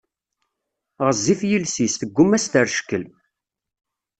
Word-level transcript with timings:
Ɣezzif 1.05 1.41
yiles-is, 1.49 1.93
tegguma 1.95 2.33
ad 2.37 2.41
as-terr 2.41 2.67
ckkel. 2.77 3.03